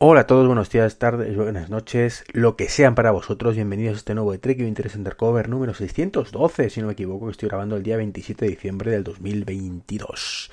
[0.00, 3.56] Hola a todos, buenos días, tardes, buenas noches, lo que sean para vosotros.
[3.56, 7.32] Bienvenidos a este nuevo de Trek Interest Undercover número 612, si no me equivoco, que
[7.32, 10.52] estoy grabando el día 27 de diciembre del 2022.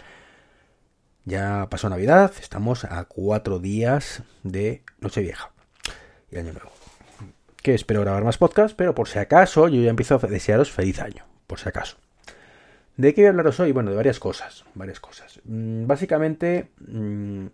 [1.26, 5.52] Ya pasó Navidad, estamos a cuatro días de Nochevieja
[6.32, 6.71] y Año Nuevo.
[7.62, 11.00] Que espero grabar más podcasts, pero por si acaso yo ya empiezo a desearos feliz
[11.00, 11.98] año, por si acaso.
[12.98, 13.73] ¿De qué voy a hablaros hoy?
[13.73, 15.39] Bueno, de varias cosas, varias cosas.
[15.43, 17.46] Mm, básicamente, mm,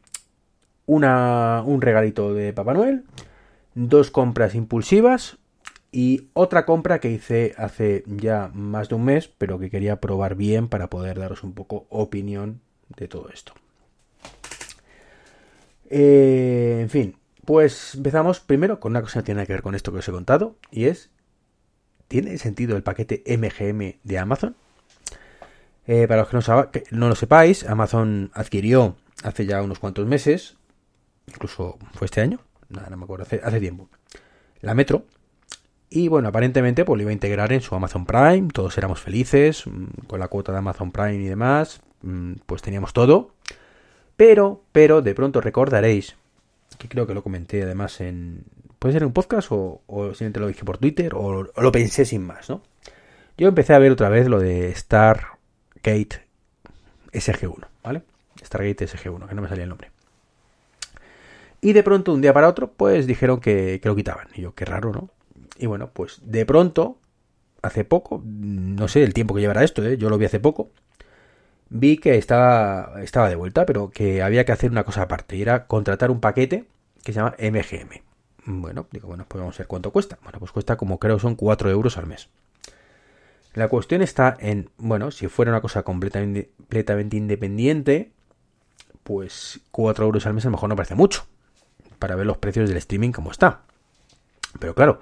[0.91, 3.05] una, un regalito de Papá Noel,
[3.75, 5.37] dos compras impulsivas
[5.89, 10.35] y otra compra que hice hace ya más de un mes, pero que quería probar
[10.35, 12.59] bien para poder daros un poco opinión
[12.97, 13.53] de todo esto.
[15.89, 19.93] Eh, en fin, pues empezamos primero con una cosa que tiene que ver con esto
[19.93, 21.09] que os he contado y es,
[22.09, 24.57] ¿tiene sentido el paquete MGM de Amazon?
[25.87, 26.69] Eh, para los que no,
[26.99, 30.57] no lo sepáis, Amazon adquirió hace ya unos cuantos meses
[31.33, 33.89] incluso fue este año, nada, no me acuerdo, hace, tiempo,
[34.61, 35.05] la Metro.
[35.89, 39.67] Y bueno, aparentemente pues lo iba a integrar en su Amazon Prime, todos éramos felices,
[39.67, 43.33] mm, con la cuota de Amazon Prime y demás, mm, pues teníamos todo.
[44.15, 46.15] Pero, pero, de pronto recordaréis,
[46.77, 48.43] que creo que lo comenté además en...
[48.79, 49.81] Puede ser en un podcast o,
[50.13, 52.63] simplemente lo dije por Twitter o, o lo pensé sin más, ¿no?
[53.37, 56.21] Yo empecé a ver otra vez lo de Stargate
[57.11, 58.03] SG1, ¿vale?
[58.43, 59.91] Stargate SG1, que no me salía el nombre.
[61.61, 64.27] Y de pronto, un día para otro, pues dijeron que, lo quitaban.
[64.33, 65.09] Y yo, qué raro, ¿no?
[65.57, 66.97] Y bueno, pues de pronto,
[67.61, 69.97] hace poco, no sé el tiempo que llevará esto, ¿eh?
[69.97, 70.71] yo lo vi hace poco,
[71.69, 75.43] vi que estaba, estaba de vuelta, pero que había que hacer una cosa aparte, y
[75.43, 76.65] era contratar un paquete
[77.03, 78.01] que se llama MGM.
[78.45, 80.17] Bueno, digo, bueno, pues vamos a ver cuánto cuesta.
[80.23, 82.29] Bueno, pues cuesta como creo son 4 euros al mes.
[83.53, 88.11] La cuestión está en, bueno, si fuera una cosa completamente, completamente independiente,
[89.03, 91.27] pues 4 euros al mes a lo mejor no parece mucho
[92.01, 93.61] para ver los precios del streaming como está.
[94.59, 94.99] Pero claro,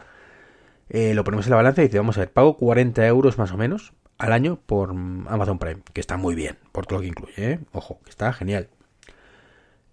[0.89, 3.51] eh, lo ponemos en la balanza y dice, vamos a ver, pago 40 euros más
[3.51, 7.07] o menos al año por Amazon Prime, que está muy bien, por todo lo que
[7.07, 7.59] incluye, ¿eh?
[7.71, 8.67] ojo, que está genial.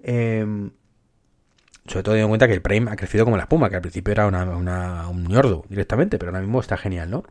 [0.02, 0.72] Em,
[1.86, 3.82] sobre todo teniendo en cuenta que el Prime ha crecido como la espuma, que al
[3.82, 7.22] principio era un ñordo directamente, pero ahora mismo está genial, ¿no?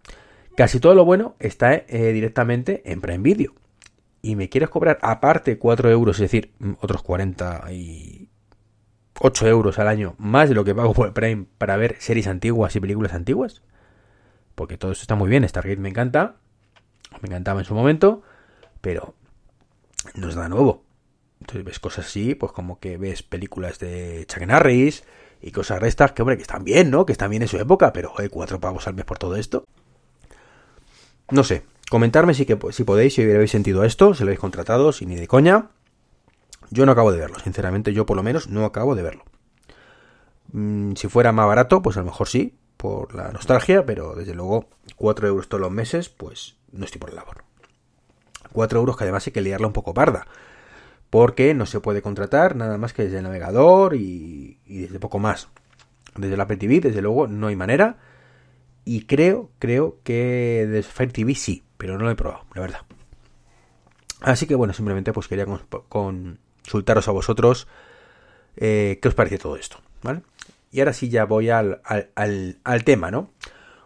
[0.56, 3.54] Casi todo lo bueno está eh, directamente en Prime Video.
[4.22, 8.15] Y me quieres cobrar aparte 4 euros, es decir, otros 40 y
[9.20, 12.76] 8 euros al año más de lo que pago por Prime para ver series antiguas
[12.76, 13.62] y películas antiguas.
[14.56, 15.48] Porque todo eso está muy bien.
[15.48, 16.36] Stargate me encanta.
[17.22, 18.24] Me encantaba en su momento.
[18.82, 19.16] Pero
[20.16, 20.84] no es nada nuevo.
[21.40, 25.04] Entonces ves cosas así, pues como que ves películas de Chuck Norris
[25.42, 27.06] y cosas restas que, hombre, que están bien, ¿no?
[27.06, 29.66] Que están bien en su época, pero hay cuatro pavos al mes por todo esto.
[31.30, 31.64] No sé.
[31.90, 35.16] Comentarme si, que, si podéis, si habéis sentido esto, si lo habéis contratado, si ni
[35.16, 35.70] de coña.
[36.70, 39.24] Yo no acabo de verlo, sinceramente, yo por lo menos no acabo de verlo.
[40.52, 44.34] Mm, si fuera más barato, pues a lo mejor sí, por la nostalgia, pero desde
[44.34, 47.44] luego 4 euros todos los meses, pues no estoy por la labor.
[48.52, 50.28] 4 euros que además hay que liarla un poco parda,
[51.10, 55.50] porque no se puede contratar nada más que desde el navegador y, desde poco más.
[56.16, 57.98] Desde la Apple TV, desde luego, no hay manera.
[58.86, 62.82] Y creo, creo que desde Fire TV sí, pero no lo he probado, la verdad.
[64.22, 65.46] Así que bueno, simplemente pues quería
[65.90, 67.68] con consultaros a vosotros
[68.58, 70.22] eh, qué os parece todo esto, ¿vale?
[70.72, 73.30] Y ahora sí ya voy al, al, tema, ¿no?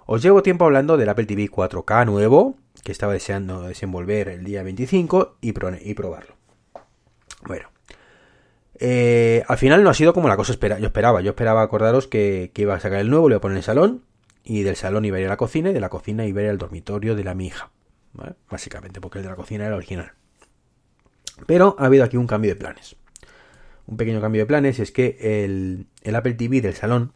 [0.05, 4.63] Os llevo tiempo hablando del Apple TV 4K nuevo, que estaba deseando desenvolver el día
[4.63, 6.35] 25 y, probarlo.
[7.45, 7.69] Bueno,
[8.75, 11.21] eh, al final no ha sido como la cosa espera yo esperaba.
[11.21, 13.59] Yo esperaba acordaros que, que, iba a sacar el nuevo, lo iba a poner en
[13.59, 14.03] el salón,
[14.43, 16.43] y del salón iba a ir a la cocina, y de la cocina iba a
[16.45, 17.69] ir al dormitorio de la mi hija.
[18.49, 20.13] Básicamente, porque el de la cocina era original.
[21.45, 22.95] Pero ha habido aquí un cambio de planes.
[23.89, 27.11] Un pequeño cambio de planes es que el, Apple TV del salón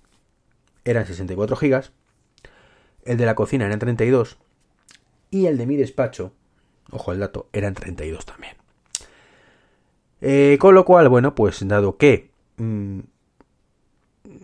[0.84, 1.84] era en 64 GB,
[3.06, 4.40] el de la cocina era en 32
[5.30, 6.34] y el de mi despacho,
[6.90, 8.56] ojo el dato, era en 32 también.
[10.22, 13.00] Eh, con lo cual, bueno, pues dado que mm,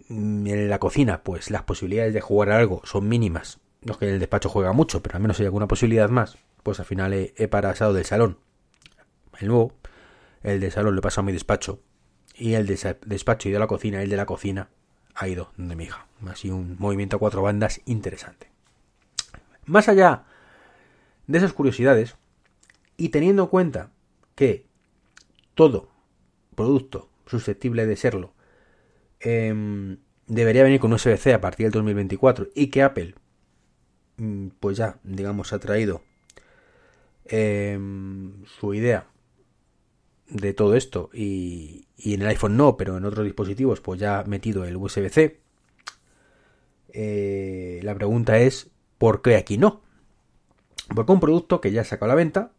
[0.10, 4.20] en la cocina, pues las posibilidades de jugar algo son mínimas, no es que el
[4.20, 7.48] despacho juega mucho, pero al menos hay alguna posibilidad más, pues al final he, he
[7.48, 8.38] pasado del salón
[9.40, 9.74] el nuevo,
[10.44, 11.82] el de salón lo paso a mi despacho,
[12.36, 14.70] y el de despacho y de la cocina, el de la cocina,
[15.16, 16.08] ha ido de mi hija.
[16.28, 18.50] Así un movimiento a cuatro bandas interesante.
[19.66, 20.24] Más allá
[21.28, 22.16] de esas curiosidades,
[22.98, 23.92] y teniendo en cuenta
[24.36, 24.66] que
[25.56, 25.90] todo
[26.56, 28.34] producto susceptible de serlo
[29.20, 29.98] em,
[30.28, 33.16] debería venir con USB-C a partir del 2024 y que Apple
[34.18, 36.02] mm, pues ya digamos ha traído
[37.26, 39.08] em, su idea
[40.30, 44.24] de todo esto y, en el iPhone no, pero en otros dispositivos pues ya ha
[44.24, 45.40] metido el USB-C,
[46.92, 49.82] eh, la pregunta es, ¿por qué aquí no?
[50.94, 52.52] Porque un producto que ya sacado a la venta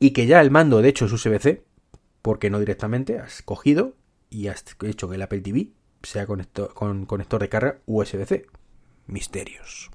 [0.00, 1.64] y que ya el mando de hecho es USB-C,
[2.22, 3.94] porque no directamente has cogido
[4.30, 5.70] y has hecho que el Apple TV
[6.02, 8.46] sea conector, con conector de carga USB-C.
[9.06, 9.90] Misterios.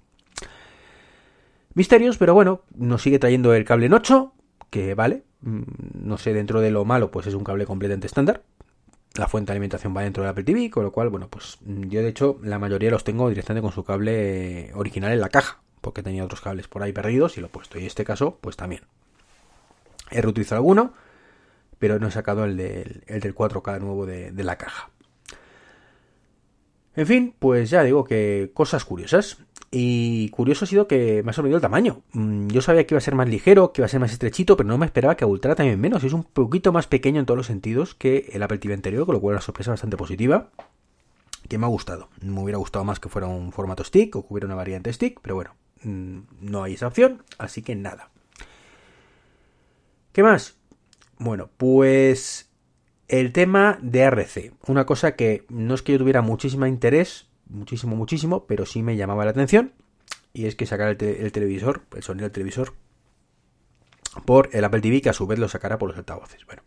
[1.76, 4.34] Misterios, pero bueno, nos sigue trayendo el cable en 8,
[4.74, 5.62] que vale, mm,
[5.94, 8.42] no sé, dentro de lo malo, pues es un cable completamente estándar.
[9.16, 11.84] La fuente de alimentación va dentro del Apple TV, con lo cual, bueno, pues mm,
[11.90, 15.62] yo de hecho la mayoría los tengo directamente con su cable original en la caja,
[15.80, 17.78] porque tenía otros cables por ahí perdidos y lo he puesto.
[17.78, 18.82] Y en este caso, pues también.
[20.10, 20.94] He reutilizado alguno,
[21.78, 24.90] pero no he sacado el del, el del 4K nuevo de, de la caja.
[26.96, 29.38] En fin, pues ya digo que cosas curiosas.
[29.76, 32.04] Y curioso ha sido que me ha sorprendido el tamaño.
[32.12, 34.56] Mm, yo sabía que iba a ser más ligero, que iba a ser más estrechito,
[34.56, 36.04] pero no me esperaba que abultara también menos.
[36.04, 39.20] Es un poquito más pequeño en todos los sentidos que el Apple anterior, con lo
[39.20, 40.52] cual una sorpresa bastante positiva.
[41.50, 42.10] Que me ha gustado.
[42.22, 45.20] Me hubiera gustado más que fuera un formato stick o que hubiera una variante stick,
[45.24, 48.12] pero bueno, mm, no hay esa opción, así que nada.
[50.12, 50.56] ¿Qué más?
[51.18, 52.48] Bueno, pues
[53.08, 54.52] el tema de RC.
[54.68, 58.96] Una cosa que no es que yo tuviera muchísimo interés, muchísimo, muchísimo, pero sí me
[58.96, 59.74] llamaba la atención.
[60.34, 62.74] Y es que sacar el, televisor, el sonido del televisor,
[64.26, 66.46] por el Apple TV, que a su vez lo sacara por los altavoces.
[66.46, 66.64] Bueno,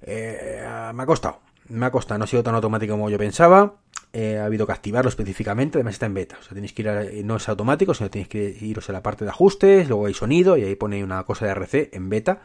[0.00, 3.76] eh, me ha costado, me ha costado, no ha sido tan automático como yo pensaba.
[4.14, 6.36] Eh, ha habido que activarlo específicamente, además está en beta.
[6.38, 9.02] O sea, tenéis que ir a, no es automático, sino tenéis que iros a la
[9.02, 12.42] parte de ajustes, luego hay sonido y ahí pone una cosa de RC en beta.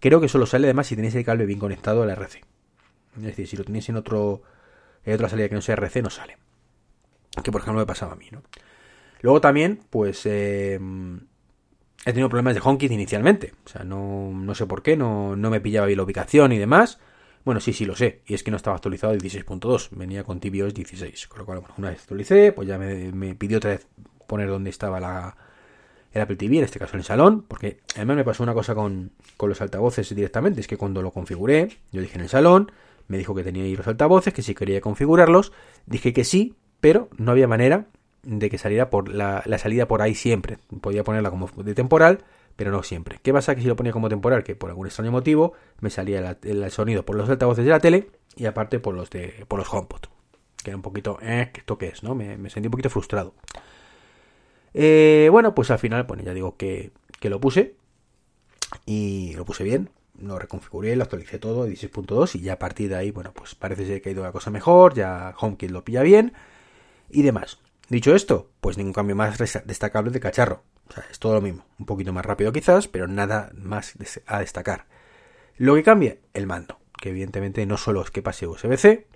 [0.00, 2.40] Creo que solo sale además si tenéis el cable bien conectado al RC.
[3.16, 4.42] Es decir, si lo tenéis en otro
[5.04, 6.36] en otra salida que no sea RC, no sale
[7.42, 8.42] que por ejemplo me pasaba a mí, ¿no?
[9.22, 10.78] Luego también, pues eh,
[12.04, 13.52] he tenido problemas de HomeKit inicialmente.
[13.64, 16.58] O sea, no, no sé por qué, no, no, me pillaba bien la ubicación y
[16.58, 16.98] demás.
[17.44, 18.22] Bueno, sí, sí lo sé.
[18.26, 19.90] Y es que no estaba actualizado 16.2.
[19.92, 21.28] Venía con tvOS 16.
[21.28, 23.86] Con lo cual, bueno, una vez actualicé, pues ya me, pidió otra vez
[24.26, 25.36] poner dónde estaba la,
[26.12, 27.42] el Apple TV, en este caso en el salón.
[27.46, 30.62] Porque además me pasó una cosa con, con los altavoces directamente.
[30.62, 32.72] Es que cuando lo configuré, yo dije en el salón,
[33.10, 35.52] me dijo que tenía ahí los altavoces, que si quería configurarlos.
[35.84, 37.88] Dije que sí, pero no había manera
[38.22, 40.58] de que saliera por la, salida por ahí siempre.
[40.80, 42.22] Podía ponerla como de temporal,
[42.54, 43.18] pero no siempre.
[43.20, 43.56] ¿Qué pasa?
[43.56, 47.04] Que si lo ponía como temporal, que por algún extraño motivo me salía el, sonido
[47.04, 50.02] por los altavoces de la tele y aparte por los de por los HomePod.
[50.62, 52.04] Que era un poquito, eh, ¿esto qué es?
[52.04, 52.14] ¿no?
[52.14, 53.34] Me, sentí un poquito frustrado.
[54.72, 57.74] Eh, bueno, pues al final, bueno, ya digo que, que lo puse
[58.86, 59.90] y lo puse bien.
[60.20, 63.86] Lo reconfiguré, lo actualicé todo, 16.2 y ya a partir de ahí, bueno, pues parece
[63.86, 66.32] ser que ha ido la cosa mejor, ya HomeKit lo pilla bien
[67.08, 67.58] y demás.
[67.88, 70.62] Dicho esto, pues ningún cambio más destacable de cacharro.
[70.88, 71.64] O sea, es todo lo mismo.
[71.78, 73.94] Un poquito más rápido quizás, pero nada más
[74.26, 74.86] a destacar.
[75.56, 76.78] Lo que cambia, el mando.
[77.00, 79.06] Que evidentemente no solo es que pase USB-C,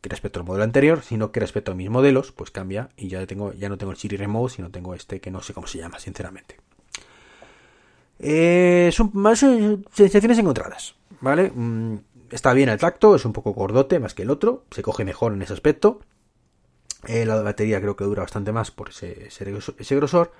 [0.00, 3.24] que respecto al modelo anterior, sino que respecto a mis modelos, pues cambia y ya,
[3.26, 5.78] tengo, ya no tengo el Siri Remote, sino tengo este que no sé cómo se
[5.78, 6.56] llama, sinceramente.
[8.18, 11.50] Eh, son más sensaciones encontradas, ¿vale?
[11.54, 11.98] Mm,
[12.30, 15.32] está bien el tacto, es un poco gordote más que el otro, se coge mejor
[15.32, 16.00] en ese aspecto.
[17.06, 19.28] Eh, la batería creo que dura bastante más por ese,
[19.90, 20.32] grosor.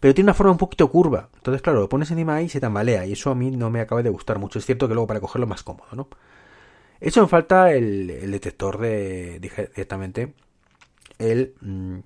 [0.00, 1.28] Pero tiene una forma un poquito curva.
[1.34, 3.06] Entonces, claro, lo pones encima ahí y se tambalea.
[3.06, 4.58] Y eso a mí no me acaba de gustar mucho.
[4.58, 6.08] Es cierto que luego para cogerlo más cómodo, ¿no?
[7.00, 10.34] He hecho en falta el, detector de, directamente
[11.18, 11.98] el, mm,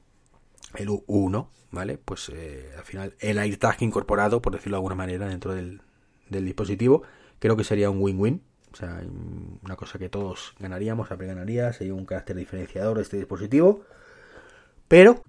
[0.75, 1.99] el U1, ¿vale?
[1.99, 5.81] Pues eh, al final el AirTag incorporado, por decirlo de alguna manera, dentro del,
[6.29, 7.03] dispositivo,
[7.39, 8.43] creo que sería un win-win.
[8.73, 9.03] O sea,
[9.63, 13.83] una cosa que todos ganaríamos, Apple ganaría, sería un carácter diferenciador de este dispositivo.
[14.89, 15.23] Pero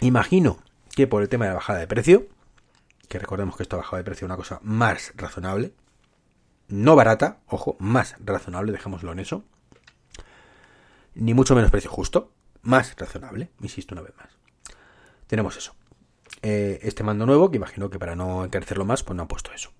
[0.00, 0.58] imagino
[0.94, 2.26] que por el tema de la bajada de precio,
[3.08, 5.74] que recordemos que esto bajada de precio es una cosa más razonable,
[6.68, 9.44] no barata, ojo, más razonable, dejémoslo en eso,
[11.14, 14.41] ni mucho menos precio justo, más razonable, insisto una vez más.
[15.32, 15.74] Tenemos eso.
[16.42, 19.50] Eh, este mando nuevo, que imagino que para no encarecerlo más, pues no han puesto
[19.54, 19.70] eso.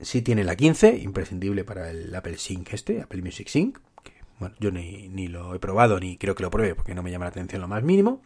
[0.00, 3.78] Sí tiene la 15, imprescindible para el Apple Sync este, Apple Music Sync.
[4.02, 7.12] Que, bueno, yo ni, lo he probado ni creo que lo pruebe porque no me
[7.12, 8.20] llama la atención lo más mínimo.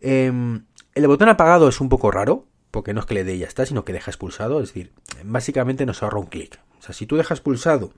[0.00, 0.64] Em,
[0.96, 3.46] el botón apagado es un poco raro, porque no es que le dé y ya
[3.46, 4.60] está, sino que deja expulsado.
[4.60, 4.90] Es decir,
[5.22, 6.58] básicamente nos ahorra un clic.
[6.80, 7.92] O sea, si tú dejas pulsado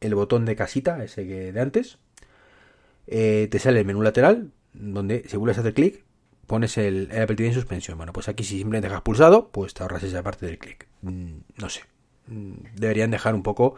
[0.00, 1.98] el botón de casita, ese que de antes,
[3.08, 6.04] eh, te sale el menú lateral, donde si vuelves a hacer clic,
[6.50, 7.96] pones el, Apple TV en suspensión.
[7.96, 10.88] Bueno, pues aquí si simplemente dejas pulsado, pues te ahorras esa parte del clic.
[11.02, 11.82] Mm, no sé.
[12.26, 13.76] Mm, deberían dejar un poco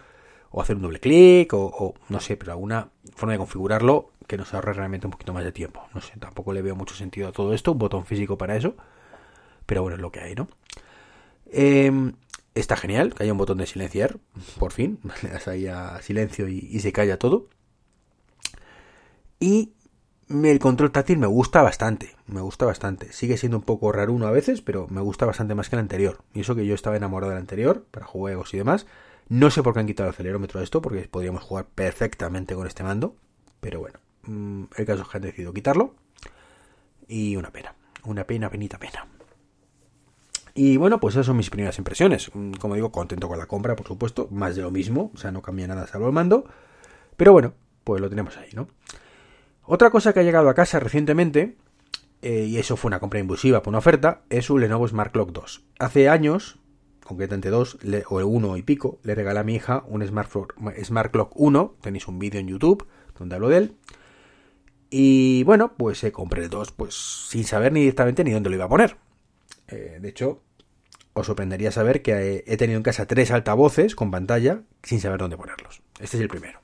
[0.50, 4.54] o hacer un doble clic o, no sé, pero alguna forma de configurarlo que nos
[4.54, 5.86] ahorre realmente un poquito más de tiempo.
[5.92, 8.74] No sé, tampoco le veo mucho sentido a todo esto, un botón físico para eso,
[9.66, 10.48] pero bueno, es lo que hay, ¿no?
[11.50, 12.14] Em,
[12.54, 14.16] está genial, que haya un botón de silenciar,
[14.58, 17.48] por fin, le das ahí a silencio y, se calla todo.
[19.40, 19.72] Y
[20.28, 23.12] el control táctil me gusta bastante, me gusta bastante.
[23.12, 25.80] Sigue siendo un poco raro uno a veces, pero me gusta bastante más que el
[25.80, 26.18] anterior.
[26.32, 28.86] Y eso que yo estaba enamorado del anterior, para juegos y demás.
[29.28, 32.66] No sé por qué han quitado el acelerómetro de esto, porque podríamos jugar perfectamente con
[32.66, 33.16] este mando.
[33.60, 35.94] Pero bueno, mm, el caso es que han decidido quitarlo.
[37.08, 37.74] Y una pena,
[38.04, 39.06] una pena, penita pena.
[40.54, 42.30] Y bueno, pues esas son mis primeras impresiones.
[42.34, 44.28] Mm, como digo, contento con la compra, por supuesto.
[44.30, 46.44] Más de lo mismo, o sea, no cambia nada salvo el mando.
[47.16, 48.68] Pero bueno, pues lo tenemos ahí, ¿no?
[49.74, 51.56] Otra cosa que ha llegado a casa recientemente,
[52.20, 55.32] eh, y eso fue una compra impulsiva por una oferta, es un Lenovo Smart Clock
[55.32, 55.64] 2.
[55.78, 56.58] Hace años,
[57.02, 57.78] concretamente dos,
[58.10, 61.76] o uno y pico, le regalé a mi hija un Smart, Clock 1.
[61.80, 62.86] Tenéis un vídeo en YouTube
[63.18, 63.76] donde hablo de él.
[64.90, 66.94] Y bueno, pues se compré el 2, pues
[67.30, 68.98] sin saber ni directamente ni dónde lo iba a poner.
[69.68, 70.42] Eh, de hecho,
[71.14, 75.38] os sorprendería saber que he tenido en casa tres altavoces con pantalla sin saber dónde
[75.38, 75.80] ponerlos.
[75.98, 76.60] Este es el primero.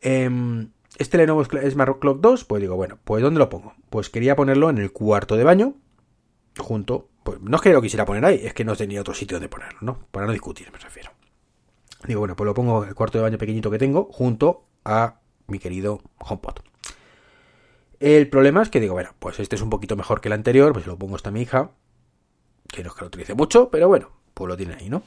[0.00, 3.74] Em, este Lenovo Smart Clock 2, pues digo, bueno, pues ¿dónde lo pongo?
[3.90, 5.74] Pues quería ponerlo en el cuarto de baño,
[6.58, 9.36] junto, pues no es que lo quisiera poner ahí, es que no tenía otro sitio
[9.36, 9.98] donde ponerlo, ¿no?
[10.10, 11.10] Para no discutir, me refiero.
[12.06, 15.20] Digo, bueno, pues lo pongo en el cuarto de baño pequeñito que tengo, junto a
[15.46, 16.56] mi querido HomePod.
[17.98, 20.72] El problema es que digo, bueno, pues este es un poquito mejor que el anterior,
[20.72, 21.70] pues lo pongo hasta mi hija,
[22.68, 25.02] que no es que lo utilice mucho, pero bueno, pues lo tiene ahí, ¿no?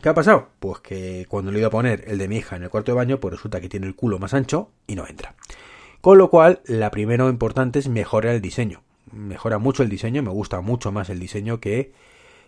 [0.00, 0.48] ¿Qué ha pasado?
[0.58, 2.96] Pues que cuando le iba a poner el de mi hija en el cuarto de
[2.96, 5.34] baño, pues resulta que tiene el culo más ancho y no entra.
[6.00, 8.82] Con lo cual, la primera importante es mejorar el diseño.
[9.12, 11.92] Mejora mucho el diseño, me gusta mucho más el diseño que,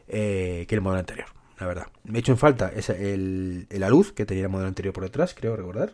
[0.08, 1.28] eh, que el modelo anterior,
[1.60, 1.86] la verdad.
[2.04, 5.04] Me he hecho en falta esa, el, la luz que tenía el modelo anterior por
[5.04, 5.92] detrás, creo recordar.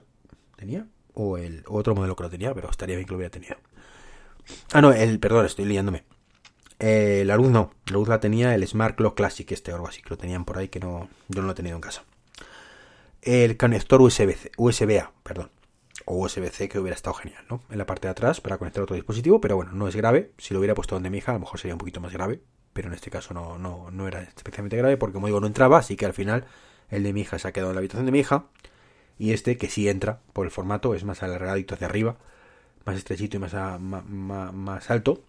[0.57, 0.87] ¿Tenía?
[1.15, 3.57] o el otro modelo que lo tenía, pero estaría bien que lo hubiera tenido.
[4.73, 6.05] Ah, no, el, perdón, estoy liándome.
[6.81, 9.89] Eh, la luz no, la luz la tenía el Smart Clock Classic, este o algo
[9.89, 12.05] así, que lo tenían por ahí, que no, yo no lo he tenido en casa.
[13.23, 15.51] El conector USB-C, USB-A, perdón,
[16.07, 17.61] o USB-C que hubiera estado genial, ¿no?
[17.71, 20.33] En la parte de atrás para conectar otro dispositivo, pero bueno, no es grave.
[20.39, 22.41] Si lo hubiera puesto donde mi hija, a lo mejor sería un poquito más grave,
[22.73, 25.79] pero en este caso no, no, no era especialmente grave porque, como digo, no entraba,
[25.79, 26.47] así que al final
[26.89, 28.47] el de mi hija se ha quedado en la habitación de mi hija
[29.19, 32.17] y este, que sí entra por el formato, es más alargadito hacia arriba,
[32.87, 35.23] más estrechito y más, más, alto,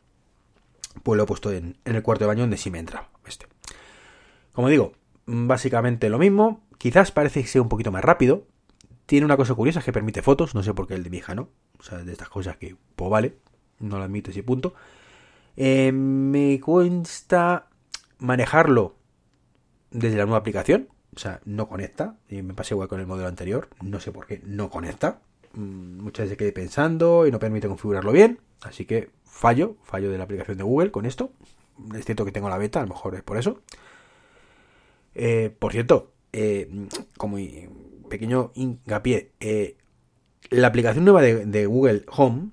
[1.04, 3.10] pues lo he puesto en, el cuarto de baño donde sí me entra.
[3.26, 3.48] Este.
[4.54, 4.94] Como digo,
[5.26, 6.62] básicamente lo mismo.
[6.78, 8.46] Quizás parece que sea un poquito más rápido.
[9.06, 10.56] Tiene una cosa curiosa que permite fotos.
[10.56, 11.50] No sé por qué el de mi hija no.
[11.80, 13.38] O sea, de estas cosas que, pues vale,
[13.80, 14.74] no lo admito y punto.
[15.58, 17.68] Eh, me cuesta
[18.20, 18.96] manejarlo
[19.92, 20.90] desde la nueva aplicación.
[21.16, 22.18] O sea, no conecta.
[22.30, 23.70] Y me pasé igual con el modelo anterior.
[23.82, 25.22] No sé por qué no conecta.
[25.54, 28.40] Mm, muchas veces quedé pensando y no permite configurarlo bien.
[28.62, 31.32] Así que fallo, fallo de la aplicación de Google con esto.
[31.96, 33.62] Es cierto que tengo la beta, a lo mejor es por eso.
[35.16, 36.70] Eh, por cierto, eh,
[37.18, 37.38] como
[38.10, 39.78] pequeño hincapié, eh,
[40.50, 42.52] la aplicación nueva de Google Home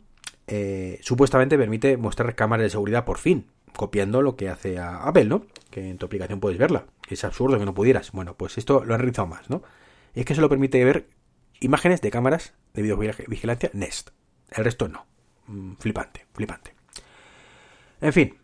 [1.03, 3.47] supuestamente permite mostrar cámaras de seguridad por fin
[3.77, 5.47] copiando lo que hace Apple, ¿no?
[5.71, 6.87] Que en tu aplicación puedes verla.
[7.09, 8.13] Es absurdo que no pudieras.
[8.13, 9.63] Bueno, pues esto lo han realizado más, ¿no?
[10.15, 11.09] Es que solo permite ver
[11.61, 14.11] imágenes de cámaras de videovigilancia Nest.
[14.51, 15.07] El resto no.
[15.49, 16.75] Mm, flipante, flipante.
[18.01, 18.35] En fin.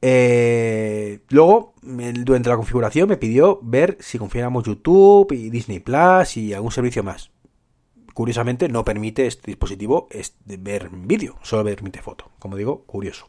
[0.00, 6.54] Eh, luego, durante la configuración me pidió ver si confiáramos YouTube y Disney Plus y
[6.54, 7.30] algún servicio más.
[8.14, 10.08] Curiosamente, no permite este dispositivo
[10.44, 12.30] ver vídeo, solo permite foto.
[12.38, 13.28] Como digo, curioso.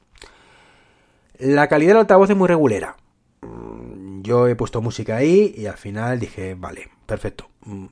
[1.40, 2.98] La calidad del altavoz es muy regulera.
[3.42, 7.50] Mm, yo he puesto música ahí y al final dije, vale, perfecto.
[7.62, 7.86] Mm,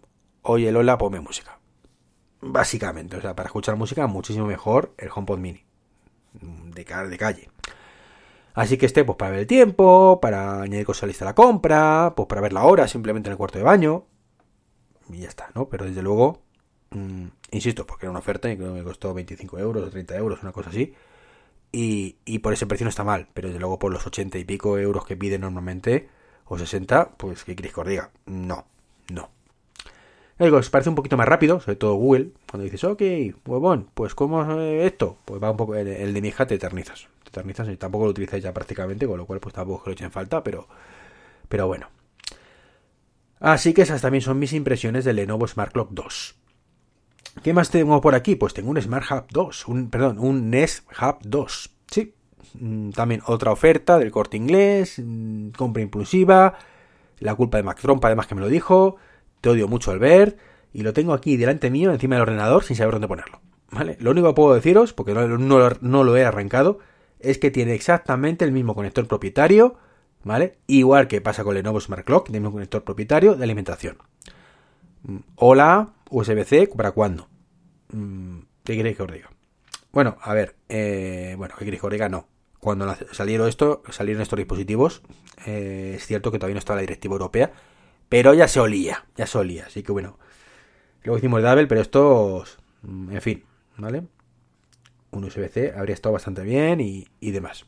[0.43, 1.59] oye Lola, ponme música.
[2.41, 5.63] Básicamente, o sea, para escuchar música muchísimo mejor el HomePod Mini.
[6.41, 7.49] Mm, de, de calle.
[8.53, 11.29] Así que este, pues para ver el tiempo, para añadir cosas a la lista de
[11.29, 14.05] la compra, pues para ver la hora simplemente en el cuarto de baño.
[15.09, 15.69] Y ya está, ¿no?
[15.69, 16.41] Pero desde luego,
[17.51, 20.41] insisto, porque era una oferta y creo que me costó 25 euros o 30 euros,
[20.41, 20.93] una cosa así.
[21.71, 24.77] Y, por ese precio no está mal, pero desde luego por los 80 y pico
[24.79, 26.09] euros que piden normalmente,
[26.45, 28.11] o 60, pues ¿qué queréis que diga?
[28.25, 28.65] No,
[29.11, 29.29] no.
[30.39, 33.01] Algo os parece un poquito más rápido, sobre todo Google, cuando dices, ok,
[33.45, 35.17] huevón, pues ¿cómo es esto?
[35.25, 38.11] Pues va un poco, el, de mi hija te eternizas, te eternizas y tampoco lo
[38.11, 40.67] utilizáis ya prácticamente, con lo cual pues tampoco lo echen falta, pero,
[41.49, 41.87] pero bueno.
[43.39, 46.35] Así que esas también son mis impresiones del Lenovo Smart Clock 2.
[47.43, 48.35] ¿Qué más tengo por aquí?
[48.35, 51.71] Pues tengo un Smart Hub 2, un, perdón, un Nest Hub 2.
[51.89, 52.13] Sí,
[52.59, 56.57] mm, también otra oferta del corte inglés, mm, compra impulsiva,
[57.19, 58.97] la culpa de Mac Trompa además que me lo dijo,
[59.41, 60.37] te odio mucho al ver,
[60.73, 63.41] y lo tengo aquí delante mío, encima del ordenador, sin saber dónde ponerlo.
[63.71, 63.97] ¿Vale?
[63.99, 66.79] Lo único que puedo deciros, porque no, no, lo he arrancado,
[67.19, 69.77] es que tiene exactamente el mismo conector propietario
[70.23, 70.57] ¿vale?
[70.67, 73.97] Igual que pasa con Lenovo Smart Clock, tiene un conector propietario de alimentación.
[75.03, 77.27] Mm, hola, USB-C, ¿para cuándo?
[77.91, 79.29] Mm, ¿Qué queréis que os diga?
[79.91, 82.09] Bueno, a ver, eh, bueno, ¿qué queréis que os diga?
[82.09, 82.27] No.
[82.59, 85.01] Cuando salieron, esto, salieron estos dispositivos,
[85.45, 87.51] eh, es cierto que todavía no estaba la directiva europea,
[88.09, 89.65] pero ya se olía, ya se olía.
[89.67, 90.17] Así que bueno,
[91.03, 93.43] luego hicimos Double, pero estos, mm, en fin,
[93.77, 94.03] ¿vale?
[95.11, 97.65] Un USB-C habría estado bastante bien y, demás.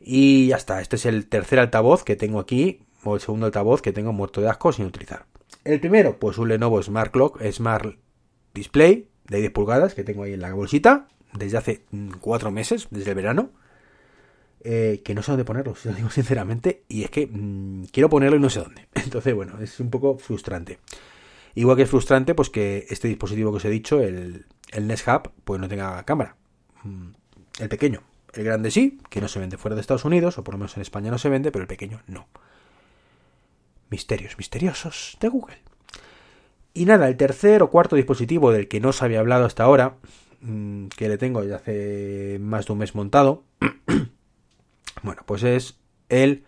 [0.00, 3.82] Y ya está, este es el tercer altavoz que tengo aquí, o el segundo altavoz
[3.82, 5.26] que tengo muerto de asco sin utilizar.
[5.64, 7.96] El primero, pues un Lenovo Smart Clock, Smart
[8.54, 11.84] Display, de 10 pulgadas que tengo ahí en la bolsita desde hace
[12.20, 13.50] 4 mm, meses, desde el verano.
[14.62, 18.10] Eh, que no sé dónde ponerlo, si lo digo sinceramente, y es que mm, quiero
[18.10, 18.88] ponerlo y no sé dónde.
[18.94, 20.78] Entonces, bueno, es un poco frustrante.
[21.54, 25.08] Igual que es frustrante, pues que este dispositivo que os he dicho, el, el Nest
[25.08, 26.36] Hub, pues no tenga cámara.
[26.84, 27.08] Mm,
[27.58, 28.02] el pequeño.
[28.32, 30.76] El grande sí, que no se vende fuera de Estados Unidos, o por lo menos
[30.76, 32.28] en España no se vende, pero el pequeño no.
[33.88, 35.58] Misterios misteriosos de Google.
[36.72, 39.96] Y nada, el tercer o cuarto dispositivo del que no os había hablado hasta ahora,
[40.42, 43.42] mm, que le tengo ya hace más de un mes montado,
[45.02, 45.78] bueno, pues es
[46.08, 46.44] el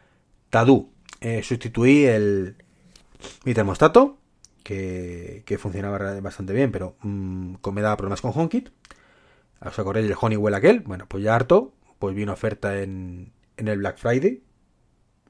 [0.51, 0.93] Tadu.
[1.21, 2.57] Eh, sustituí el
[3.45, 4.19] mi termostato,
[4.63, 8.71] que, que funcionaba bastante bien, pero mm, me daba problemas con HomeKit.
[9.61, 10.81] ¿Os acordáis del Honeywell aquel?
[10.81, 14.43] Bueno, pues ya harto, pues vi una oferta en, en el Black Friday,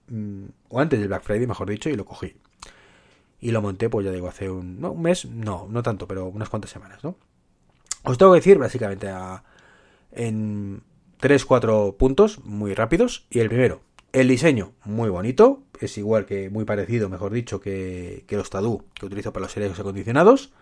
[0.08, 2.36] mm, o antes del Black Friday, mejor dicho, y lo cogí.
[3.40, 6.70] Y lo monté, pues ya digo, hace un, mes, no, no tanto, pero unas cuantas
[6.70, 7.16] semanas, ¿no?
[8.04, 9.42] Os tengo que decir básicamente a,
[10.12, 10.82] en
[11.22, 13.26] 3-4 puntos muy rápidos.
[13.30, 13.80] Y el primero,
[14.12, 18.84] el diseño muy bonito, es igual que muy parecido, mejor dicho, que, que los Tadu
[18.94, 20.52] que utilizo para los aires acondicionados.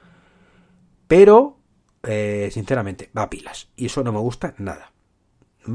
[1.08, 1.58] Pero,
[2.04, 3.70] eh, sinceramente, va a pilas.
[3.74, 4.92] Y eso no me gusta nada.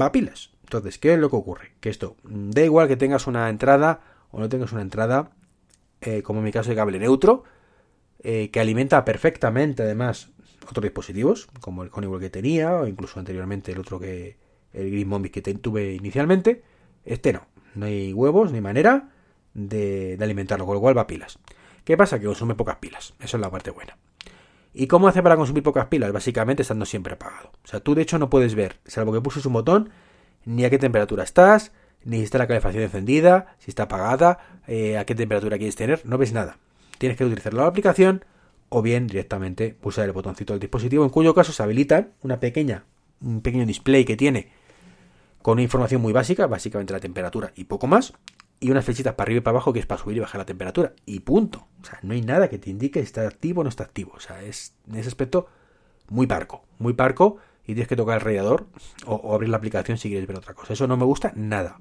[0.00, 0.52] Va a pilas.
[0.62, 1.72] Entonces, ¿qué es lo que ocurre?
[1.80, 4.00] Que esto, da igual que tengas una entrada
[4.30, 5.30] o no tengas una entrada
[6.00, 7.44] eh, como en mi caso de cable neutro,
[8.22, 10.30] eh, que alimenta perfectamente además
[10.68, 14.36] otros dispositivos, como el Honeywell que tenía, o incluso anteriormente el otro que,
[14.76, 16.62] el Green Mombi que tuve inicialmente.
[17.04, 19.10] Este no, no hay huevos ni manera
[19.54, 21.38] de, alimentarlo, con lo cual va a pilas.
[21.84, 22.18] ¿Qué pasa?
[22.18, 23.96] Que consume pocas pilas, eso es la parte buena.
[24.74, 26.12] ¿Y cómo hace para consumir pocas pilas?
[26.12, 27.50] Básicamente estando siempre apagado.
[27.64, 29.90] O sea, tú de hecho no puedes ver, salvo que pulses un botón,
[30.44, 31.72] ni a qué temperatura estás,
[32.04, 36.04] ni si está la calefacción encendida, si está apagada, eh, a qué temperatura quieres tener,
[36.04, 36.58] no ves nada.
[36.98, 38.24] Tienes que utilizar la aplicación
[38.68, 42.84] o bien directamente pulsar el botoncito del dispositivo, en cuyo caso se habilita una pequeña,
[43.20, 44.50] un pequeño display que tiene
[45.46, 48.14] con una información muy básica, básicamente la temperatura y poco más,
[48.58, 50.44] y unas flechitas para arriba y para abajo que es para subir y bajar la
[50.44, 51.68] temperatura, y punto.
[51.80, 54.10] O sea, no hay nada que te indique si está activo o no está activo.
[54.16, 55.46] O sea, es en ese aspecto
[56.08, 58.66] muy parco, muy parco y tienes que tocar el radiador
[59.06, 60.72] o, abrir la aplicación si quieres ver otra cosa.
[60.72, 61.78] Eso no me gusta nada.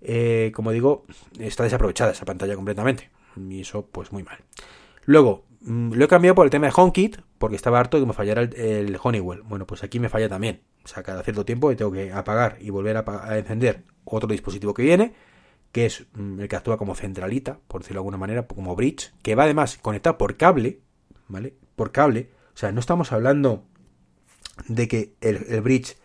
[0.00, 1.04] Eh, como digo,
[1.38, 3.10] está desaprovechada esa pantalla completamente.
[3.36, 4.38] Y eso, pues muy mal.
[5.04, 8.06] Luego, mm, lo he cambiado por el tema de HomeKit, porque estaba harto de que
[8.06, 9.42] me fallara el, Honeywell.
[9.42, 10.62] Bueno, pues aquí me falla también.
[10.84, 14.82] O sea, cada cierto tiempo tengo que apagar y volver a, encender otro dispositivo que
[14.82, 15.14] viene,
[15.72, 19.12] que es mm, el que actúa como centralita, por decirlo de alguna manera, como bridge,
[19.22, 20.80] que va además conectado por cable,
[21.28, 21.54] ¿vale?
[21.76, 22.30] Por cable.
[22.54, 23.64] O sea, no estamos hablando
[24.66, 25.96] de que el, bridge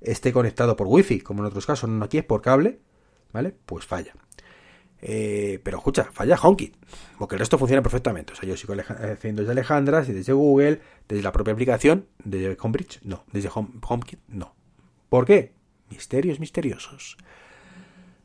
[0.00, 2.80] esté conectado por wifi, como en otros casos, no aquí es por cable,
[3.32, 3.54] ¿vale?
[3.66, 4.14] Pues falla.
[5.00, 6.74] Eh, pero escucha, falla HomeKit,
[7.18, 8.32] porque el resto funciona perfectamente.
[8.32, 13.00] O sea, yo sigo haciendo desde Alejandra, desde Google, desde la propia aplicación, desde HomeBridge,
[13.04, 14.54] no, desde HomeKit, no.
[15.08, 15.52] ¿Por qué?
[15.90, 17.16] Misterios misteriosos.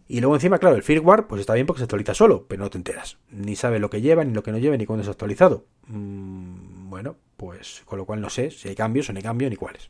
[0.07, 2.69] Y luego encima, claro, el firmware, pues está bien porque se actualiza solo, pero no
[2.69, 3.17] te enteras.
[3.29, 5.65] Ni sabe lo que lleva, ni lo que no lleva, ni cuándo se ha actualizado.
[5.87, 9.49] Mm, bueno, pues con lo cual no sé si hay cambios o no hay cambios
[9.49, 9.89] ni cuáles.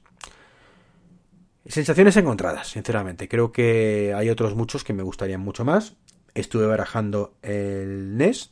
[1.66, 3.28] Sensaciones encontradas, sinceramente.
[3.28, 5.96] Creo que hay otros muchos que me gustarían mucho más.
[6.34, 8.52] Estuve barajando el NES,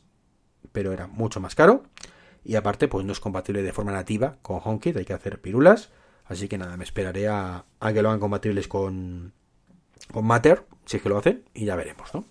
[0.72, 1.84] pero era mucho más caro.
[2.44, 5.90] Y aparte, pues no es compatible de forma nativa con HomeKit, hay que hacer pirulas.
[6.24, 9.32] Así que nada, me esperaré a, que lo hagan compatibles con,
[10.12, 12.24] con Matter, si es que lo hacen, y ya veremos, ¿no?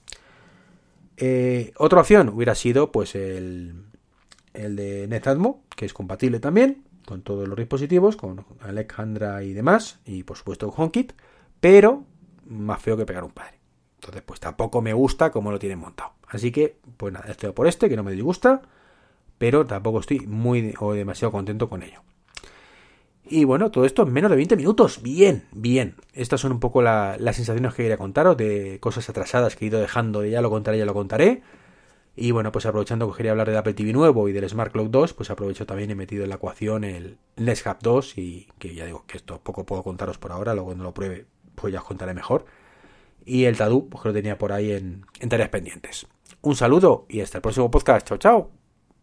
[1.18, 3.86] Eh, otra opción hubiera sido, pues, el,
[4.54, 10.00] el de Netatmo, que es compatible también con todos los dispositivos, con Alejandra y demás,
[10.06, 11.14] y por supuesto con HomeKit,
[11.60, 12.06] pero
[12.46, 13.61] más feo que pegar un padre.
[14.02, 16.14] Entonces, pues tampoco me gusta cómo lo tienen montado.
[16.28, 18.64] Así que, pues nada, estoy por este, que no me disgusta,
[19.38, 22.02] pero tampoco estoy muy o demasiado contento con ello.
[23.24, 25.04] Y bueno, todo esto en menos de 20 minutos.
[25.04, 25.98] Bien, bien.
[26.14, 29.80] Estas son un poco las sensaciones que quería contaros de cosas atrasadas que he ido
[29.80, 30.22] dejando.
[30.22, 31.44] De ya lo contaré, ya lo contaré.
[32.16, 34.90] Y bueno, pues aprovechando que quería hablar del Apple TV nuevo y del Smart Clock
[34.90, 38.74] 2, pues aprovecho también he metido en la ecuación el Nest Hub 2 y que
[38.74, 41.80] ya digo que esto poco puedo contaros por ahora, luego cuando lo pruebe pues ya
[41.80, 42.46] os contaré mejor.
[43.26, 46.08] Y el Tadu, pues que lo tenía por ahí en, en tareas pendientes.
[46.42, 48.08] Un saludo y hasta el próximo podcast.
[48.08, 48.61] Chao, chao.